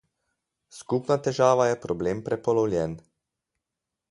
Skupna 0.77 1.17
težava 1.27 1.69
je 1.73 1.77
problem 1.85 2.25
prepolovljen. 2.31 2.97